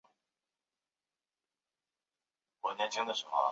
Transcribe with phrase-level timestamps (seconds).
[2.61, 3.49] 格罗索立功啦！